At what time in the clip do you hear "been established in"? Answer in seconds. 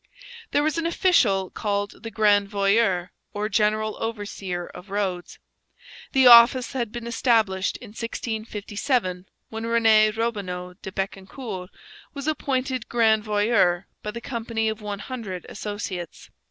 6.91-7.89